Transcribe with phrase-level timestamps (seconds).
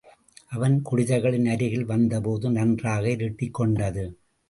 [0.49, 4.05] அவன் குடிசைகளின் அருகில் வந்தபோது, நன்றாக இருட்டிக்கொண்டது.